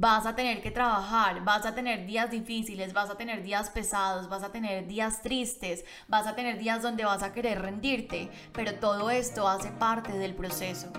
[0.00, 4.28] Vas a tener que trabajar, vas a tener días difíciles, vas a tener días pesados,
[4.28, 8.76] vas a tener días tristes, vas a tener días donde vas a querer rendirte, pero
[8.76, 10.92] todo esto hace parte del proceso.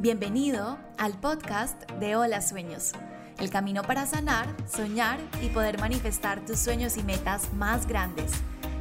[0.00, 2.92] Bienvenido al podcast de Hola Sueños,
[3.38, 8.32] el camino para sanar, soñar y poder manifestar tus sueños y metas más grandes.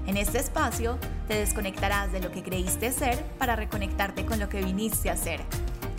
[0.05, 0.97] En este espacio
[1.29, 5.39] te desconectarás de lo que creíste ser para reconectarte con lo que viniste a ser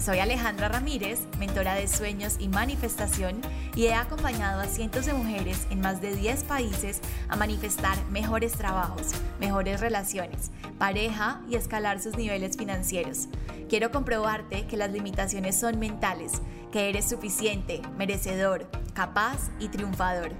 [0.04, 3.40] soy Alejandra Ramírez, mentora de sueños y manifestación,
[3.76, 8.52] y he acompañado a cientos de mujeres en más de 10 países a manifestar mejores
[8.52, 13.29] trabajos, mejores relaciones, pareja y escalar sus niveles financieros.
[13.68, 20.32] Quiero comprobarte que las limitaciones son mentales, que eres suficiente, merecedor, capaz y triunfador.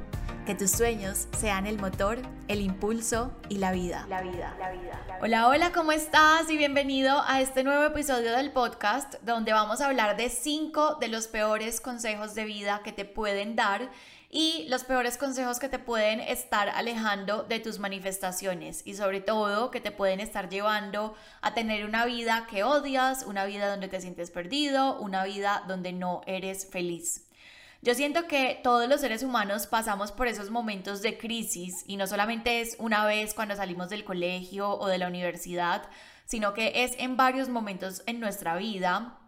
[0.47, 4.07] Que tus sueños sean el motor, el impulso y la vida.
[4.09, 5.19] La vida, la vida.
[5.21, 6.51] Hola, hola, ¿cómo estás?
[6.51, 11.07] Y bienvenido a este nuevo episodio del podcast donde vamos a hablar de cinco de
[11.07, 13.89] los peores consejos de vida que te pueden dar
[14.31, 19.71] y los peores consejos que te pueden estar alejando de tus manifestaciones y sobre todo
[19.71, 24.01] que te pueden estar llevando a tener una vida que odias, una vida donde te
[24.01, 27.29] sientes perdido, una vida donde no eres feliz.
[27.84, 32.06] Yo siento que todos los seres humanos pasamos por esos momentos de crisis y no
[32.06, 35.91] solamente es una vez cuando salimos del colegio o de la universidad,
[36.25, 39.19] sino que es en varios momentos en nuestra vida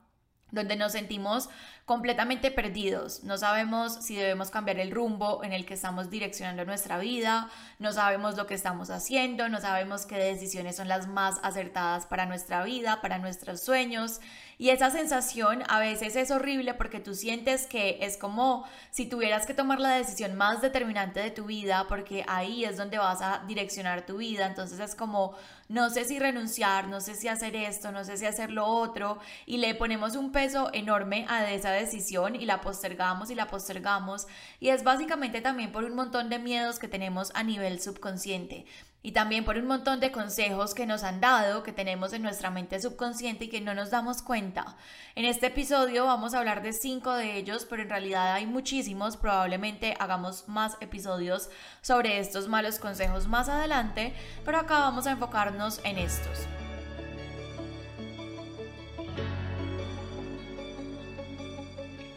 [0.54, 1.48] donde nos sentimos
[1.84, 3.24] completamente perdidos.
[3.24, 7.92] No sabemos si debemos cambiar el rumbo en el que estamos direccionando nuestra vida, no
[7.92, 12.64] sabemos lo que estamos haciendo, no sabemos qué decisiones son las más acertadas para nuestra
[12.64, 14.20] vida, para nuestros sueños.
[14.56, 19.44] Y esa sensación a veces es horrible porque tú sientes que es como si tuvieras
[19.46, 23.42] que tomar la decisión más determinante de tu vida porque ahí es donde vas a
[23.46, 24.46] direccionar tu vida.
[24.46, 25.36] Entonces es como,
[25.68, 29.18] no sé si renunciar, no sé si hacer esto, no sé si hacer lo otro.
[29.46, 34.26] Y le ponemos un peso enorme a esa decisión y la postergamos y la postergamos.
[34.60, 38.66] Y es básicamente también por un montón de miedos que tenemos a nivel subconsciente
[39.04, 42.48] y también por un montón de consejos que nos han dado, que tenemos en nuestra
[42.48, 44.76] mente subconsciente y que no nos damos cuenta.
[45.14, 49.18] En este episodio vamos a hablar de cinco de ellos, pero en realidad hay muchísimos,
[49.18, 51.50] probablemente hagamos más episodios
[51.82, 56.38] sobre estos malos consejos más adelante, pero acá vamos a enfocarnos en estos.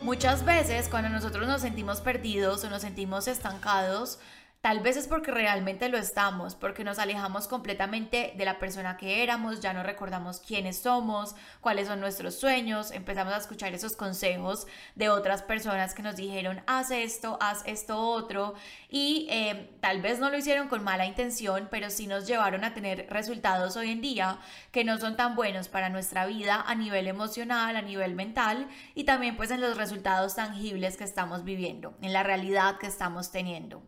[0.07, 4.19] Muchas veces cuando nosotros nos sentimos perdidos o nos sentimos estancados,
[4.61, 9.23] Tal vez es porque realmente lo estamos, porque nos alejamos completamente de la persona que
[9.23, 14.67] éramos, ya no recordamos quiénes somos, cuáles son nuestros sueños, empezamos a escuchar esos consejos
[14.95, 18.55] de otras personas que nos dijeron, haz esto, haz esto otro,
[18.89, 22.73] y eh, tal vez no lo hicieron con mala intención, pero sí nos llevaron a
[22.73, 24.39] tener resultados hoy en día
[24.71, 29.03] que no son tan buenos para nuestra vida a nivel emocional, a nivel mental, y
[29.03, 33.83] también pues en los resultados tangibles que estamos viviendo, en la realidad que estamos teniendo.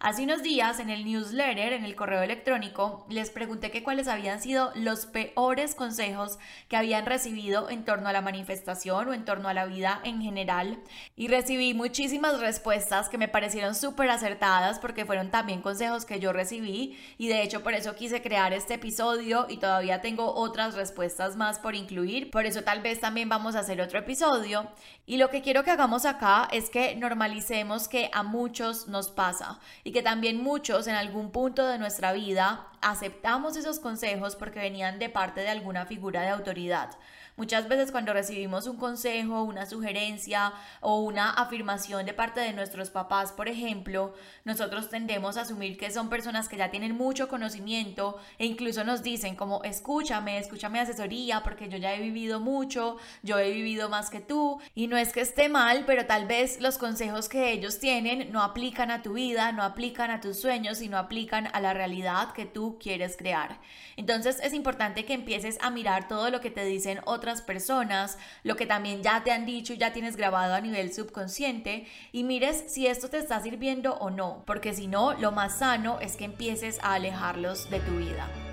[0.00, 4.40] Hace unos días en el newsletter, en el correo electrónico, les pregunté que cuáles habían
[4.40, 6.38] sido los peores consejos
[6.68, 10.22] que habían recibido en torno a la manifestación o en torno a la vida en
[10.22, 10.78] general.
[11.16, 16.32] Y recibí muchísimas respuestas que me parecieron súper acertadas porque fueron también consejos que yo
[16.32, 16.96] recibí.
[17.18, 21.58] Y de hecho por eso quise crear este episodio y todavía tengo otras respuestas más
[21.58, 24.68] por incluir, por eso tal vez también vamos a hacer otro episodio.
[25.06, 29.58] Y lo que quiero que hagamos acá es que normalicemos que a muchos nos pasa
[29.88, 34.98] y que también muchos en algún punto de nuestra vida aceptamos esos consejos porque venían
[34.98, 36.90] de parte de alguna figura de autoridad.
[37.38, 42.90] Muchas veces cuando recibimos un consejo, una sugerencia o una afirmación de parte de nuestros
[42.90, 44.12] papás, por ejemplo,
[44.44, 49.04] nosotros tendemos a asumir que son personas que ya tienen mucho conocimiento e incluso nos
[49.04, 54.10] dicen como escúchame, escúchame asesoría porque yo ya he vivido mucho, yo he vivido más
[54.10, 57.78] que tú y no es que esté mal, pero tal vez los consejos que ellos
[57.78, 61.60] tienen no aplican a tu vida, no aplican a tus sueños y no aplican a
[61.60, 63.60] la realidad que tú quieres crear.
[63.96, 68.56] Entonces es importante que empieces a mirar todo lo que te dicen otras personas, lo
[68.56, 72.64] que también ya te han dicho y ya tienes grabado a nivel subconsciente y mires
[72.68, 76.24] si esto te está sirviendo o no, porque si no, lo más sano es que
[76.24, 78.47] empieces a alejarlos de tu vida.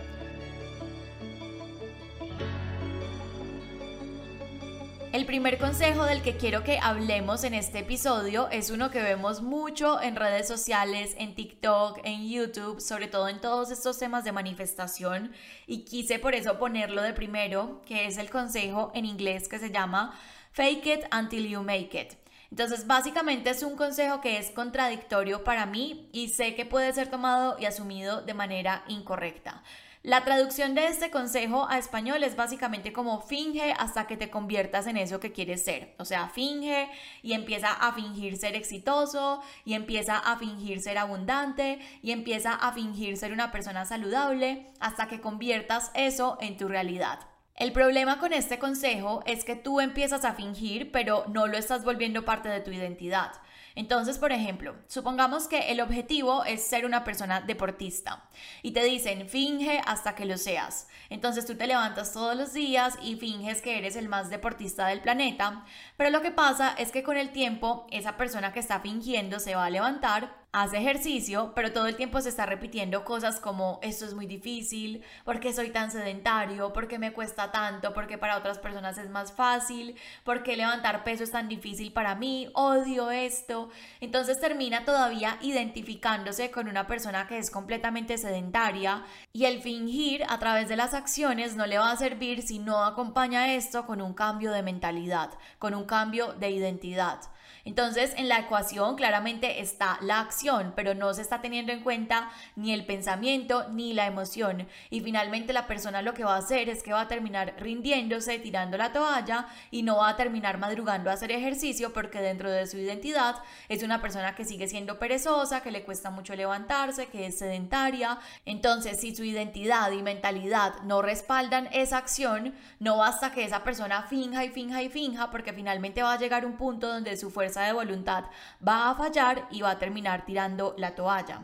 [5.16, 9.42] El primer consejo del que quiero que hablemos en este episodio es uno que vemos
[9.42, 14.34] mucho en redes sociales, en TikTok, en YouTube, sobre todo en todos estos temas de
[14.34, 15.32] manifestación
[15.68, 19.72] y quise por eso ponerlo de primero, que es el consejo en inglés que se
[19.72, 20.20] llama
[20.52, 22.16] Fake it until you make it.
[22.52, 27.10] Entonces, básicamente es un consejo que es contradictorio para mí y sé que puede ser
[27.10, 29.64] tomado y asumido de manera incorrecta.
[30.06, 34.86] La traducción de este consejo a español es básicamente como finge hasta que te conviertas
[34.86, 35.96] en eso que quieres ser.
[35.98, 36.92] O sea, finge
[37.24, 42.72] y empieza a fingir ser exitoso y empieza a fingir ser abundante y empieza a
[42.72, 47.22] fingir ser una persona saludable hasta que conviertas eso en tu realidad.
[47.56, 51.84] El problema con este consejo es que tú empiezas a fingir, pero no lo estás
[51.84, 53.32] volviendo parte de tu identidad.
[53.76, 58.24] Entonces, por ejemplo, supongamos que el objetivo es ser una persona deportista
[58.62, 60.88] y te dicen finge hasta que lo seas.
[61.10, 65.02] Entonces tú te levantas todos los días y finges que eres el más deportista del
[65.02, 65.66] planeta,
[65.98, 69.56] pero lo que pasa es que con el tiempo esa persona que está fingiendo se
[69.56, 74.06] va a levantar hace ejercicio, pero todo el tiempo se está repitiendo cosas como esto
[74.06, 78.98] es muy difícil, porque soy tan sedentario, porque me cuesta tanto, porque para otras personas
[78.98, 83.70] es más fácil, porque levantar peso es tan difícil para mí, odio esto.
[84.00, 89.04] Entonces termina todavía identificándose con una persona que es completamente sedentaria
[89.34, 92.86] y el fingir a través de las acciones no le va a servir si no
[92.86, 97.20] acompaña esto con un cambio de mentalidad, con un cambio de identidad.
[97.66, 102.32] Entonces, en la ecuación claramente está la acción, pero no se está teniendo en cuenta
[102.56, 104.68] ni el pensamiento ni la emoción.
[104.92, 108.38] Y finalmente la persona lo que va a hacer es que va a terminar rindiéndose,
[108.38, 112.68] tirando la toalla y no va a terminar madrugando a hacer ejercicio porque dentro de
[112.68, 113.38] su identidad
[113.68, 118.20] es una persona que sigue siendo perezosa, que le cuesta mucho levantarse, que es sedentaria.
[118.46, 124.04] Entonces, si su identidad y mentalidad no respaldan esa acción, no basta que esa persona
[124.04, 127.55] finja y finja y finja porque finalmente va a llegar un punto donde su fuerza
[127.62, 128.26] de voluntad
[128.66, 131.42] va a fallar y va a terminar tirando la toalla.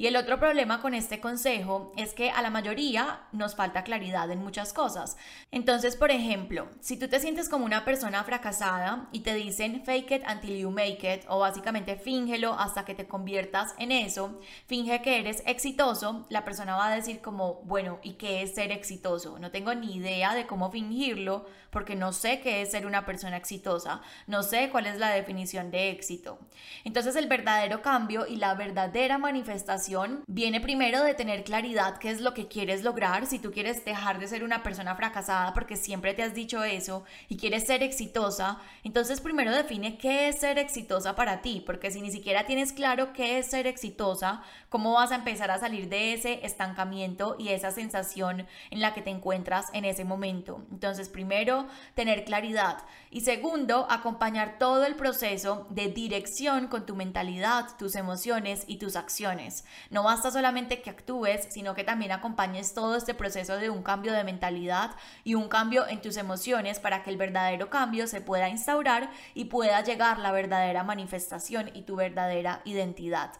[0.00, 4.30] Y el otro problema con este consejo es que a la mayoría nos falta claridad
[4.30, 5.16] en muchas cosas.
[5.50, 10.10] Entonces, por ejemplo, si tú te sientes como una persona fracasada y te dicen fake
[10.12, 15.02] it until you make it o básicamente fíngelo hasta que te conviertas en eso, finge
[15.02, 19.40] que eres exitoso, la persona va a decir como, bueno, ¿y qué es ser exitoso?
[19.40, 23.36] No tengo ni idea de cómo fingirlo porque no sé qué es ser una persona
[23.36, 26.38] exitosa, no sé cuál es la definición de éxito.
[26.84, 29.87] Entonces el verdadero cambio y la verdadera manifestación
[30.26, 34.18] viene primero de tener claridad qué es lo que quieres lograr, si tú quieres dejar
[34.18, 38.58] de ser una persona fracasada porque siempre te has dicho eso y quieres ser exitosa,
[38.84, 43.12] entonces primero define qué es ser exitosa para ti, porque si ni siquiera tienes claro
[43.12, 47.70] qué es ser exitosa, ¿cómo vas a empezar a salir de ese estancamiento y esa
[47.70, 50.62] sensación en la que te encuentras en ese momento?
[50.70, 52.78] Entonces primero tener claridad.
[53.10, 58.96] Y segundo, acompañar todo el proceso de dirección con tu mentalidad, tus emociones y tus
[58.96, 59.64] acciones.
[59.90, 64.12] No basta solamente que actúes, sino que también acompañes todo este proceso de un cambio
[64.12, 64.90] de mentalidad
[65.24, 69.46] y un cambio en tus emociones para que el verdadero cambio se pueda instaurar y
[69.46, 73.32] pueda llegar la verdadera manifestación y tu verdadera identidad.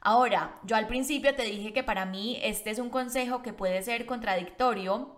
[0.00, 3.82] Ahora, yo al principio te dije que para mí este es un consejo que puede
[3.82, 5.16] ser contradictorio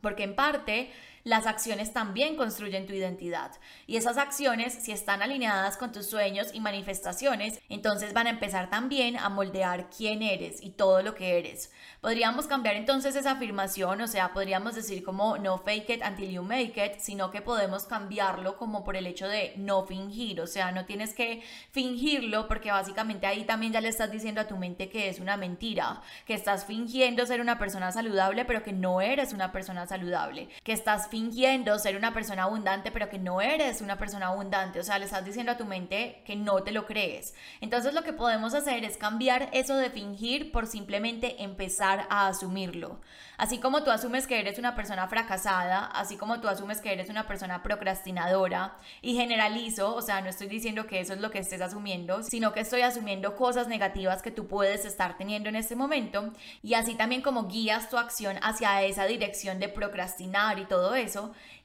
[0.00, 0.90] porque en parte
[1.26, 3.50] las acciones también construyen tu identidad.
[3.88, 8.70] Y esas acciones, si están alineadas con tus sueños y manifestaciones, entonces van a empezar
[8.70, 11.72] también a moldear quién eres y todo lo que eres.
[12.00, 16.42] Podríamos cambiar entonces esa afirmación, o sea, podríamos decir como no fake it until you
[16.44, 20.70] make it, sino que podemos cambiarlo como por el hecho de no fingir, o sea,
[20.70, 21.42] no tienes que
[21.72, 25.36] fingirlo porque básicamente ahí también ya le estás diciendo a tu mente que es una
[25.36, 30.50] mentira, que estás fingiendo ser una persona saludable, pero que no eres una persona saludable,
[30.62, 34.80] que estás fingiendo ser una persona abundante, pero que no eres una persona abundante.
[34.80, 37.32] O sea, le estás diciendo a tu mente que no te lo crees.
[37.62, 43.00] Entonces lo que podemos hacer es cambiar eso de fingir por simplemente empezar a asumirlo.
[43.38, 47.10] Así como tú asumes que eres una persona fracasada, así como tú asumes que eres
[47.10, 51.38] una persona procrastinadora y generalizo, o sea, no estoy diciendo que eso es lo que
[51.38, 55.76] estés asumiendo, sino que estoy asumiendo cosas negativas que tú puedes estar teniendo en este
[55.76, 56.32] momento
[56.62, 60.94] y así también como guías tu acción hacia esa dirección de procrastinar y todo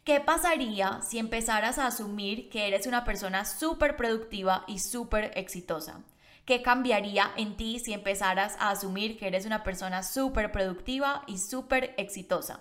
[0.03, 6.01] ¿qué pasaría si empezaras a asumir que eres una persona súper productiva y súper exitosa?
[6.45, 11.37] ¿Qué cambiaría en ti si empezaras a asumir que eres una persona súper productiva y
[11.37, 12.59] súper exitosa?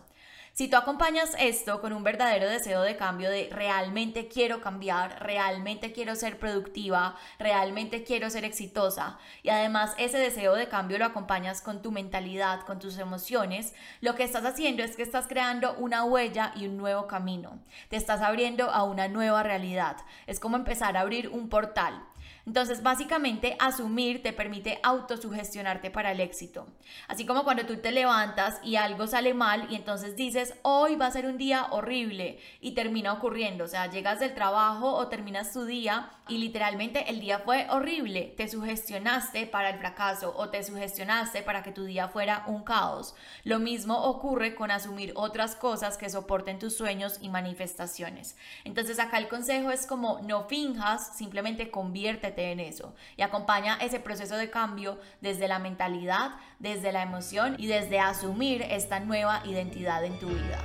[0.52, 5.92] Si tú acompañas esto con un verdadero deseo de cambio de realmente quiero cambiar, realmente
[5.92, 11.62] quiero ser productiva, realmente quiero ser exitosa y además ese deseo de cambio lo acompañas
[11.62, 16.04] con tu mentalidad, con tus emociones, lo que estás haciendo es que estás creando una
[16.04, 17.60] huella y un nuevo camino.
[17.88, 19.96] Te estás abriendo a una nueva realidad.
[20.26, 22.04] Es como empezar a abrir un portal.
[22.46, 26.66] Entonces, básicamente, asumir te permite autosugestionarte para el éxito.
[27.08, 31.06] Así como cuando tú te levantas y algo sale mal y entonces dices, hoy va
[31.06, 33.64] a ser un día horrible y termina ocurriendo.
[33.64, 38.34] O sea, llegas del trabajo o terminas tu día y literalmente el día fue horrible.
[38.36, 43.14] Te sugestionaste para el fracaso o te sugestionaste para que tu día fuera un caos.
[43.44, 48.36] Lo mismo ocurre con asumir otras cosas que soporten tus sueños y manifestaciones.
[48.64, 54.00] Entonces, acá el consejo es como no finjas, simplemente convierte en eso y acompaña ese
[54.00, 60.04] proceso de cambio desde la mentalidad, desde la emoción y desde asumir esta nueva identidad
[60.04, 60.58] en tu vida.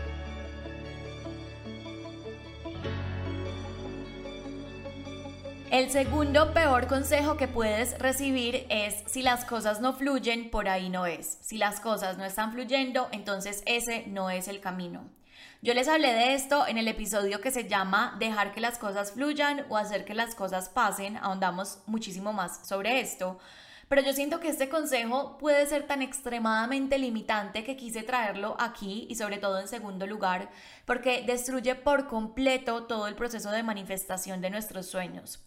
[5.72, 10.90] El segundo peor consejo que puedes recibir es si las cosas no fluyen, por ahí
[10.90, 11.38] no es.
[11.42, 15.04] Si las cosas no están fluyendo, entonces ese no es el camino.
[15.66, 19.14] Yo les hablé de esto en el episodio que se llama Dejar que las cosas
[19.14, 21.18] fluyan o hacer que las cosas pasen.
[21.18, 23.40] Ahondamos muchísimo más sobre esto.
[23.90, 29.08] Pero yo siento que este consejo puede ser tan extremadamente limitante que quise traerlo aquí
[29.10, 30.52] y sobre todo en segundo lugar
[30.86, 35.44] porque destruye por completo todo el proceso de manifestación de nuestros sueños.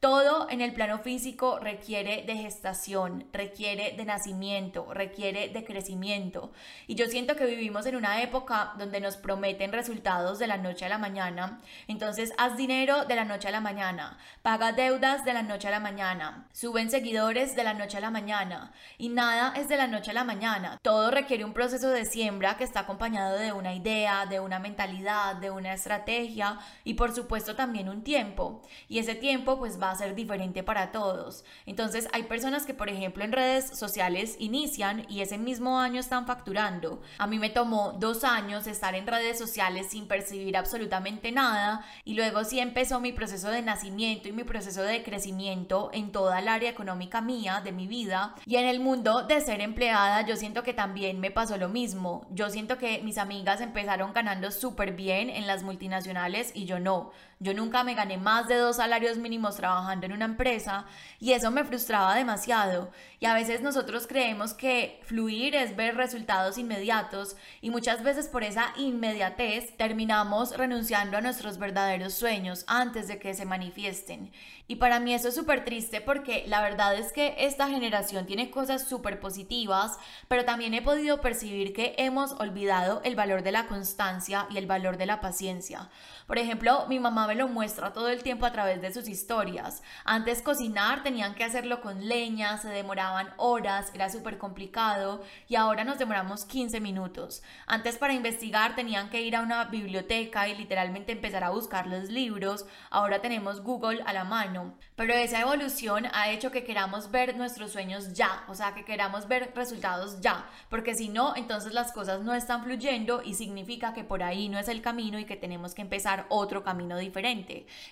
[0.00, 6.52] Todo en el plano físico requiere de gestación, requiere de nacimiento, requiere de crecimiento.
[6.86, 10.84] Y yo siento que vivimos en una época donde nos prometen resultados de la noche
[10.84, 11.60] a la mañana.
[11.88, 15.72] Entonces, haz dinero de la noche a la mañana, paga deudas de la noche a
[15.72, 18.70] la mañana, suben seguidores de la noche a la mañana.
[18.98, 20.78] Y nada es de la noche a la mañana.
[20.80, 25.34] Todo requiere un proceso de siembra que está acompañado de una idea, de una mentalidad,
[25.34, 28.62] de una estrategia y por supuesto también un tiempo.
[28.86, 31.44] Y ese tiempo pues va a ser diferente para todos.
[31.66, 36.26] Entonces hay personas que, por ejemplo, en redes sociales inician y ese mismo año están
[36.26, 37.00] facturando.
[37.18, 42.14] A mí me tomó dos años estar en redes sociales sin percibir absolutamente nada y
[42.14, 46.48] luego sí empezó mi proceso de nacimiento y mi proceso de crecimiento en toda el
[46.48, 48.34] área económica mía, de mi vida.
[48.46, 52.26] Y en el mundo de ser empleada yo siento que también me pasó lo mismo.
[52.30, 57.12] Yo siento que mis amigas empezaron ganando súper bien en las multinacionales y yo no.
[57.40, 60.86] Yo nunca me gané más de dos salarios mínimos trabajando en una empresa
[61.20, 62.90] y eso me frustraba demasiado.
[63.20, 68.42] Y a veces nosotros creemos que fluir es ver resultados inmediatos y muchas veces por
[68.42, 74.32] esa inmediatez terminamos renunciando a nuestros verdaderos sueños antes de que se manifiesten.
[74.66, 78.50] Y para mí eso es súper triste porque la verdad es que esta generación tiene
[78.50, 83.66] cosas súper positivas, pero también he podido percibir que hemos olvidado el valor de la
[83.68, 85.88] constancia y el valor de la paciencia.
[86.26, 89.82] Por ejemplo, mi mamá lo muestra todo el tiempo a través de sus historias.
[90.04, 95.84] Antes cocinar tenían que hacerlo con leña, se demoraban horas, era súper complicado y ahora
[95.84, 97.42] nos demoramos 15 minutos.
[97.66, 102.08] Antes para investigar tenían que ir a una biblioteca y literalmente empezar a buscar los
[102.08, 107.36] libros, ahora tenemos Google a la mano pero esa evolución ha hecho que queramos ver
[107.36, 111.92] nuestros sueños ya, o sea, que queramos ver resultados ya, porque si no, entonces las
[111.92, 115.36] cosas no están fluyendo y significa que por ahí no es el camino y que
[115.36, 117.17] tenemos que empezar otro camino diferente.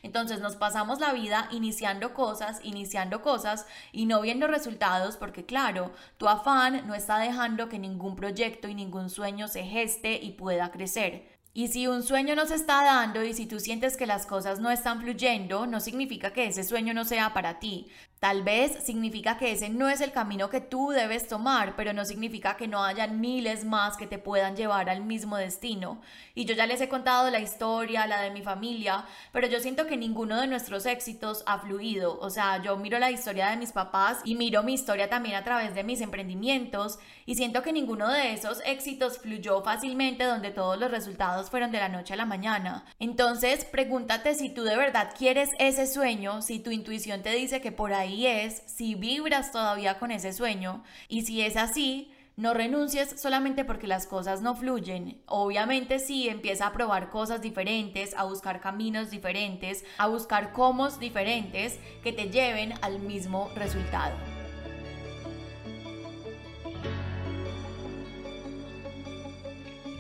[0.02, 5.92] Entonces nos pasamos la vida iniciando cosas, iniciando cosas y no viendo resultados porque claro,
[6.16, 10.70] tu afán no está dejando que ningún proyecto y ningún sueño se geste y pueda
[10.70, 11.36] crecer.
[11.56, 14.60] Y si un sueño no se está dando y si tú sientes que las cosas
[14.60, 17.88] no están fluyendo, no significa que ese sueño no sea para ti.
[18.18, 22.06] Tal vez significa que ese no es el camino que tú debes tomar, pero no
[22.06, 26.00] significa que no hayan miles más que te puedan llevar al mismo destino.
[26.34, 29.86] Y yo ya les he contado la historia, la de mi familia, pero yo siento
[29.86, 32.18] que ninguno de nuestros éxitos ha fluido.
[32.20, 35.44] O sea, yo miro la historia de mis papás y miro mi historia también a
[35.44, 40.78] través de mis emprendimientos y siento que ninguno de esos éxitos fluyó fácilmente donde todos
[40.78, 42.86] los resultados fueron de la noche a la mañana.
[42.98, 47.72] Entonces, pregúntate si tú de verdad quieres ese sueño, si tu intuición te dice que
[47.72, 52.52] por ahí ahí es si vibras todavía con ese sueño y si es así, no
[52.52, 55.20] renuncies solamente porque las cosas no fluyen.
[55.26, 61.78] Obviamente sí, empieza a probar cosas diferentes, a buscar caminos diferentes, a buscar cómo diferentes
[62.02, 64.35] que te lleven al mismo resultado.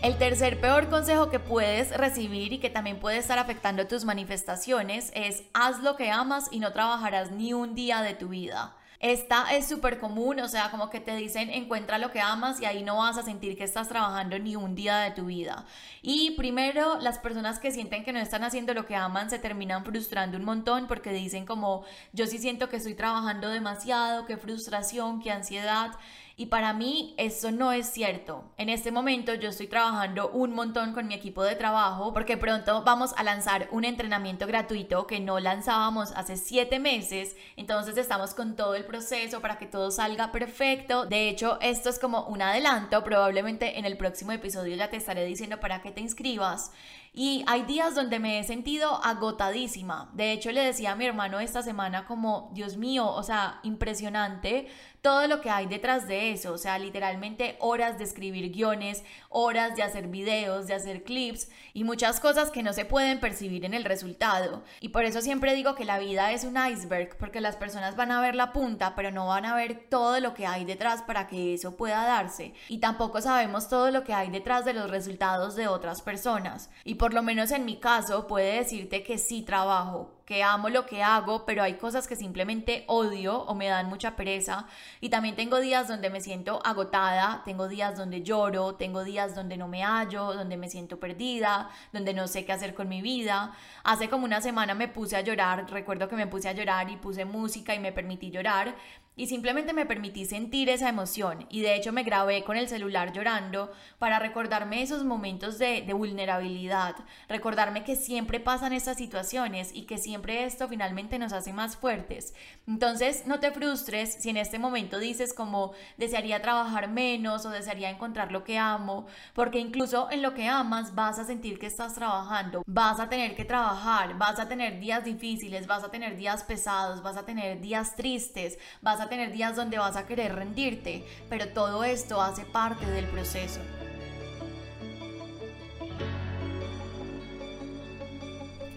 [0.06, 5.10] El tercer peor consejo que puedes recibir y que también puede estar afectando tus manifestaciones
[5.16, 8.76] es haz lo que amas y no trabajarás ni un día de tu vida.
[9.00, 12.66] Esta es súper común, o sea, como que te dicen encuentra lo que amas y
[12.66, 15.66] ahí no vas a sentir que estás trabajando ni un día de tu vida.
[16.02, 19.84] Y primero, las personas que sienten que no están haciendo lo que aman se terminan
[19.84, 25.20] frustrando un montón porque dicen como yo sí siento que estoy trabajando demasiado, qué frustración,
[25.20, 25.90] qué ansiedad.
[26.38, 28.52] Y para mí eso no es cierto.
[28.58, 32.82] En este momento yo estoy trabajando un montón con mi equipo de trabajo porque pronto
[32.84, 37.36] vamos a lanzar un entrenamiento gratuito que no lanzábamos hace siete meses.
[37.56, 41.06] Entonces estamos con todo el proceso para que todo salga perfecto.
[41.06, 43.02] De hecho, esto es como un adelanto.
[43.02, 46.70] Probablemente en el próximo episodio ya te estaré diciendo para que te inscribas.
[47.18, 50.10] Y hay días donde me he sentido agotadísima.
[50.12, 54.68] De hecho, le decía a mi hermano esta semana como, Dios mío, o sea, impresionante
[55.06, 59.76] todo lo que hay detrás de eso, o sea, literalmente horas de escribir guiones, horas
[59.76, 63.72] de hacer videos, de hacer clips y muchas cosas que no se pueden percibir en
[63.72, 64.64] el resultado.
[64.80, 68.10] Y por eso siempre digo que la vida es un iceberg, porque las personas van
[68.10, 71.28] a ver la punta, pero no van a ver todo lo que hay detrás para
[71.28, 72.54] que eso pueda darse.
[72.68, 76.68] Y tampoco sabemos todo lo que hay detrás de los resultados de otras personas.
[76.82, 80.86] Y por lo menos en mi caso, puede decirte que sí trabajo, que amo lo
[80.86, 84.66] que hago, pero hay cosas que simplemente odio o me dan mucha pereza.
[85.00, 89.56] Y también tengo días donde me siento agotada, tengo días donde lloro, tengo días donde
[89.56, 93.52] no me hallo, donde me siento perdida, donde no sé qué hacer con mi vida.
[93.84, 96.96] Hace como una semana me puse a llorar, recuerdo que me puse a llorar y
[96.96, 98.74] puse música y me permití llorar
[99.16, 103.12] y simplemente me permití sentir esa emoción y de hecho me grabé con el celular
[103.12, 106.96] llorando para recordarme esos momentos de, vulnerabilidad,
[107.26, 112.34] recordarme que siempre pasan estas situaciones y que siempre esto finalmente nos hace más fuertes.
[112.66, 117.88] Entonces no te frustres si en este momento dices como desearía trabajar menos o desearía
[117.88, 121.94] encontrar lo que amo, porque incluso en lo que amas vas a sentir que estás
[121.94, 126.44] trabajando, vas a tener que trabajar, vas a tener días difíciles, vas a tener días
[126.44, 131.04] pesados, vas a tener días tristes, vas a tener días donde vas a querer rendirte,
[131.28, 133.60] pero todo esto hace parte del proceso.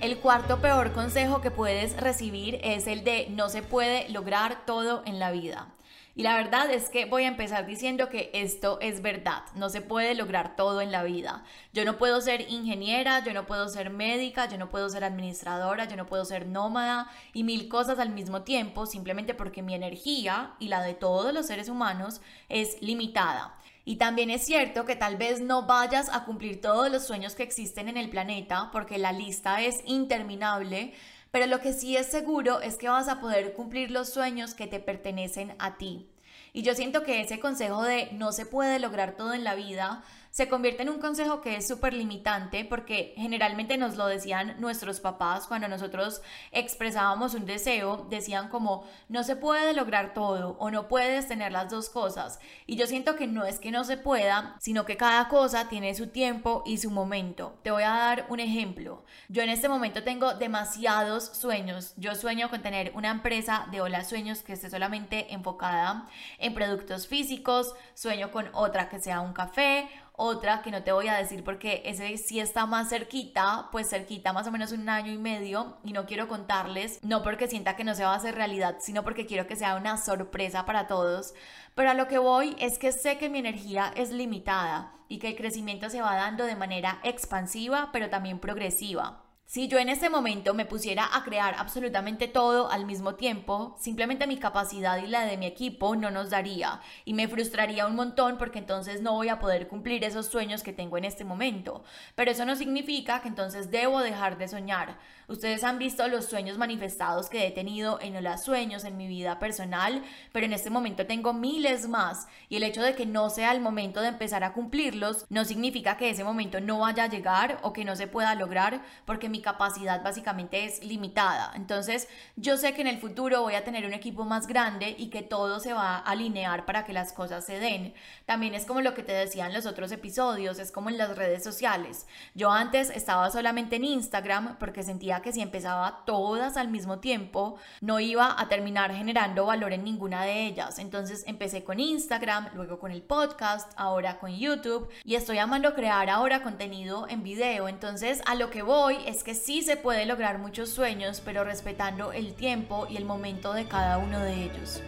[0.02, 5.04] El cuarto peor consejo que puedes recibir es el de no se puede lograr todo
[5.06, 5.68] en la vida.
[6.16, 9.82] Y la verdad es que voy a empezar diciendo que esto es verdad, no se
[9.82, 11.44] puede lograr todo en la vida.
[11.72, 15.86] Yo no puedo ser ingeniera, yo no puedo ser médica, yo no puedo ser administradora,
[15.86, 20.56] yo no puedo ser nómada y mil cosas al mismo tiempo simplemente porque mi energía
[20.60, 23.56] y la de todos los seres humanos es limitada.
[23.86, 27.44] Y también es cierto que tal vez no vayas a cumplir todos los sueños que
[27.44, 30.94] existen en el planeta porque la lista es interminable,
[31.32, 34.68] pero lo que sí es seguro es que vas a poder cumplir los sueños que
[34.68, 36.10] te pertenecen a ti.
[36.54, 40.04] Y yo siento que ese consejo de no se puede lograr todo en la vida
[40.40, 45.02] se convierte en un consejo que es súper limitante porque generalmente nos lo decían nuestros
[45.02, 46.22] papás cuando nosotros
[46.54, 51.70] expresábamos un deseo, decían como no se puede lograr todo o no puedes tener las
[51.70, 52.40] dos cosas.
[52.68, 55.94] Y yo siento que no es que no se pueda, sino que cada cosa tiene
[55.94, 57.60] su tiempo y su momento.
[57.62, 59.04] Te voy a dar un ejemplo.
[59.28, 61.96] Yo en este momento tengo demasiados sueños.
[61.98, 67.08] Yo sueño con tener una empresa de Hola Sueños que esté solamente enfocada en productos
[67.10, 71.44] físicos, sueño con otra que sea un café otra que no te voy a decir
[71.44, 75.78] porque ese sí está más cerquita, pues cerquita más o menos un año y medio
[75.84, 79.04] y no quiero contarles, no porque sienta que no se va a hacer realidad, sino
[79.04, 81.34] porque quiero que sea una sorpresa para todos.
[81.74, 85.30] Pero a lo que voy es que sé que mi energía es limitada y que
[85.30, 89.29] el crecimiento se va dando de manera expansiva pero también progresiva.
[89.52, 94.28] Si yo en este momento me pusiera a crear absolutamente todo al mismo tiempo, simplemente
[94.28, 98.38] mi capacidad y la de mi equipo no nos daría y me frustraría un montón
[98.38, 101.84] porque entonces no voy a poder cumplir esos sueños que tengo en este momento.
[102.14, 105.00] Pero eso no significa que entonces debo dejar de soñar.
[105.28, 109.40] Ustedes han visto los sueños manifestados que he tenido en los sueños en mi vida
[109.40, 113.52] personal, pero en este momento tengo miles más y el hecho de que no sea
[113.52, 117.58] el momento de empezar a cumplirlos no significa que ese momento no vaya a llegar
[117.64, 121.52] o que no se pueda lograr porque mi capacidad básicamente es limitada.
[121.56, 125.10] Entonces yo sé que en el futuro voy a tener un equipo más grande y
[125.10, 127.94] que todo se va a alinear para que las cosas se den.
[128.26, 131.16] También es como lo que te decía en los otros episodios, es como en las
[131.16, 132.08] redes sociales.
[132.36, 137.58] Yo antes estaba solamente en Instagram porque sentía que si empezaba todas al mismo tiempo,
[137.82, 140.80] no iba a terminar generando valor en ninguna de ellas.
[140.80, 146.10] Entonces empecé con Instagram, luego con el podcast, ahora con YouTube y estoy amando crear
[146.10, 147.68] ahora contenido en video.
[147.68, 152.12] Entonces a lo que voy es que sí se puede lograr muchos sueños, pero respetando
[152.14, 154.82] el tiempo y el momento de cada uno de ellos.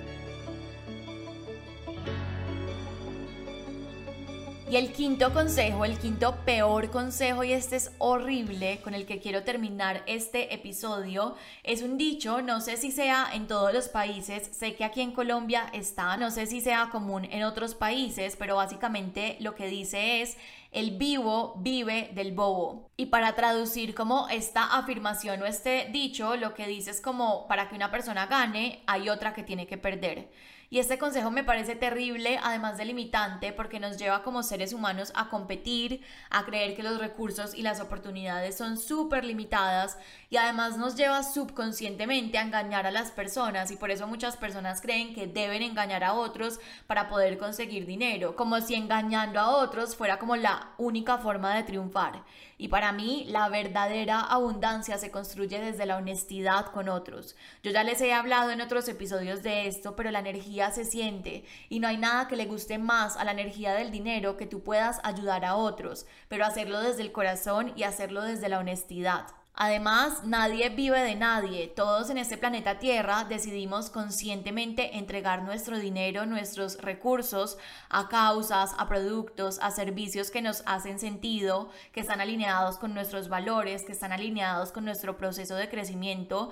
[4.72, 9.20] Y el quinto consejo, el quinto peor consejo, y este es horrible, con el que
[9.20, 14.48] quiero terminar este episodio, es un dicho, no sé si sea en todos los países,
[14.54, 18.56] sé que aquí en Colombia está, no sé si sea común en otros países, pero
[18.56, 20.38] básicamente lo que dice es,
[20.72, 22.92] el vivo vive del bobo.
[22.96, 27.68] Y para traducir como esta afirmación o este dicho, lo que dice es como para
[27.68, 30.30] que una persona gane, hay otra que tiene que perder.
[30.74, 35.12] Y este consejo me parece terrible, además de limitante, porque nos lleva como seres humanos
[35.16, 39.98] a competir, a creer que los recursos y las oportunidades son súper limitadas
[40.30, 44.80] y además nos lleva subconscientemente a engañar a las personas y por eso muchas personas
[44.80, 49.98] creen que deben engañar a otros para poder conseguir dinero, como si engañando a otros
[49.98, 52.24] fuera como la única forma de triunfar.
[52.62, 57.36] Y para mí la verdadera abundancia se construye desde la honestidad con otros.
[57.64, 61.44] Yo ya les he hablado en otros episodios de esto, pero la energía se siente
[61.70, 64.62] y no hay nada que le guste más a la energía del dinero que tú
[64.62, 69.41] puedas ayudar a otros, pero hacerlo desde el corazón y hacerlo desde la honestidad.
[69.54, 71.68] Además, nadie vive de nadie.
[71.68, 77.58] Todos en este planeta Tierra decidimos conscientemente entregar nuestro dinero, nuestros recursos
[77.90, 83.28] a causas, a productos, a servicios que nos hacen sentido, que están alineados con nuestros
[83.28, 86.52] valores, que están alineados con nuestro proceso de crecimiento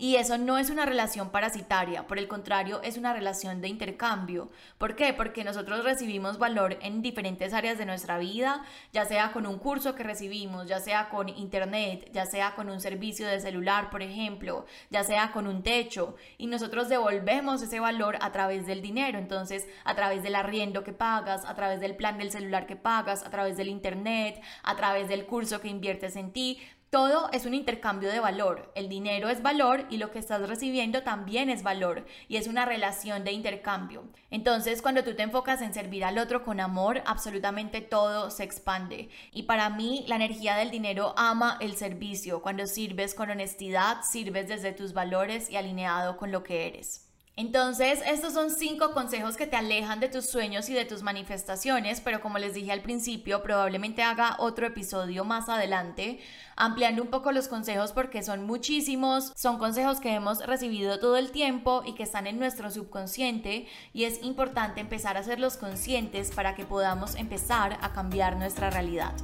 [0.00, 4.50] y eso no es una relación parasitaria, por el contrario, es una relación de intercambio.
[4.78, 5.12] ¿Por qué?
[5.12, 9.94] Porque nosotros recibimos valor en diferentes áreas de nuestra vida, ya sea con un curso
[9.94, 14.64] que recibimos, ya sea con internet, ya sea con un servicio de celular, por ejemplo,
[14.88, 19.68] ya sea con un techo, y nosotros devolvemos ese valor a través del dinero, entonces
[19.84, 23.28] a través del arriendo que pagas, a través del plan del celular que pagas, a
[23.28, 26.58] través del internet, a través del curso que inviertes en ti,
[26.90, 28.72] todo es un intercambio de valor.
[28.74, 32.66] El dinero es valor y lo que estás recibiendo también es valor y es una
[32.66, 34.08] relación de intercambio.
[34.30, 39.08] Entonces, cuando tú te enfocas en servir al otro con amor, absolutamente todo se expande.
[39.32, 42.42] Y para mí, la energía del dinero ama el servicio.
[42.42, 47.09] Cuando sirves con honestidad, sirves desde tus valores y alineado con lo que eres.
[47.40, 52.02] Entonces, estos son cinco consejos que te alejan de tus sueños y de tus manifestaciones,
[52.02, 56.20] pero como les dije al principio, probablemente haga otro episodio más adelante,
[56.54, 61.30] ampliando un poco los consejos porque son muchísimos, son consejos que hemos recibido todo el
[61.30, 66.54] tiempo y que están en nuestro subconsciente y es importante empezar a hacerlos conscientes para
[66.54, 69.14] que podamos empezar a cambiar nuestra realidad.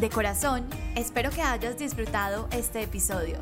[0.00, 3.36] De corazón, espero que hayas disfrutado este episodio.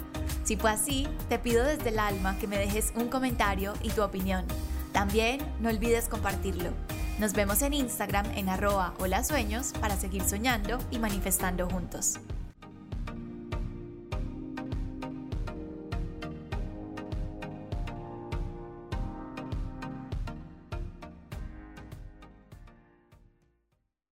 [0.49, 4.03] Si fue así, te pido desde el alma que me dejes un comentario y tu
[4.03, 4.47] opinión.
[4.93, 6.71] También no olvides compartirlo.
[7.19, 12.19] Nos vemos en Instagram en arroba hola sueños para seguir soñando y manifestando juntos.